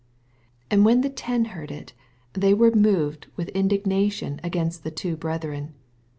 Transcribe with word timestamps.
24 0.71 0.75
And 0.75 0.83
when 0.83 1.01
the 1.01 1.11
ten 1.11 1.45
heard 1.53 1.69
U, 1.69 1.85
they 2.33 2.55
were 2.55 2.71
moved 2.71 3.27
with 3.35 3.49
indignation 3.49 4.41
against 4.43 4.83
the 4.83 4.89
two 4.89 5.15
brethren. 5.15 5.75